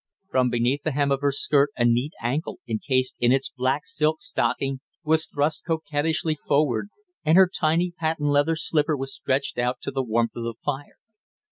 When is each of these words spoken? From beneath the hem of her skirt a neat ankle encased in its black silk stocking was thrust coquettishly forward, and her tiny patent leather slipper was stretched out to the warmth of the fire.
From 0.31 0.49
beneath 0.49 0.81
the 0.81 0.93
hem 0.93 1.11
of 1.11 1.21
her 1.21 1.29
skirt 1.31 1.69
a 1.77 1.85
neat 1.85 2.13
ankle 2.23 2.57
encased 2.67 3.17
in 3.19 3.31
its 3.31 3.51
black 3.55 3.85
silk 3.85 4.19
stocking 4.19 4.79
was 5.03 5.27
thrust 5.27 5.63
coquettishly 5.63 6.33
forward, 6.47 6.89
and 7.23 7.37
her 7.37 7.47
tiny 7.47 7.91
patent 7.95 8.29
leather 8.29 8.55
slipper 8.55 8.97
was 8.97 9.13
stretched 9.13 9.59
out 9.59 9.79
to 9.81 9.91
the 9.91 10.01
warmth 10.01 10.35
of 10.35 10.43
the 10.45 10.55
fire. 10.65 10.97